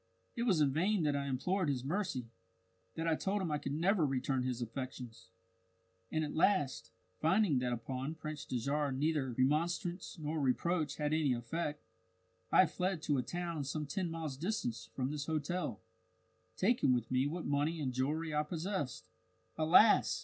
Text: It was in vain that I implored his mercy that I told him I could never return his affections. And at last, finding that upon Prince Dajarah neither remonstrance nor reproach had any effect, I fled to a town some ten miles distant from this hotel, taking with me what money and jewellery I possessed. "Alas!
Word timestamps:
It 0.35 0.41
was 0.47 0.61
in 0.61 0.71
vain 0.73 1.03
that 1.03 1.15
I 1.15 1.27
implored 1.27 1.69
his 1.69 1.83
mercy 1.83 2.31
that 2.95 3.07
I 3.07 3.13
told 3.13 3.39
him 3.39 3.51
I 3.51 3.59
could 3.59 3.73
never 3.75 4.03
return 4.03 4.41
his 4.41 4.59
affections. 4.59 5.29
And 6.11 6.23
at 6.23 6.33
last, 6.33 6.89
finding 7.19 7.59
that 7.59 7.71
upon 7.71 8.15
Prince 8.15 8.43
Dajarah 8.45 8.93
neither 8.97 9.29
remonstrance 9.33 10.17
nor 10.17 10.39
reproach 10.39 10.95
had 10.95 11.13
any 11.13 11.33
effect, 11.33 11.85
I 12.51 12.65
fled 12.65 13.03
to 13.03 13.19
a 13.19 13.21
town 13.21 13.63
some 13.63 13.85
ten 13.85 14.09
miles 14.09 14.37
distant 14.37 14.89
from 14.95 15.11
this 15.11 15.27
hotel, 15.27 15.81
taking 16.57 16.93
with 16.95 17.11
me 17.11 17.27
what 17.27 17.45
money 17.45 17.79
and 17.79 17.93
jewellery 17.93 18.33
I 18.33 18.41
possessed. 18.41 19.07
"Alas! 19.55 20.19